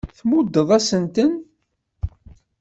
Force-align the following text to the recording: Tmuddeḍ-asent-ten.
Tmuddeḍ-asent-ten. 0.17 1.33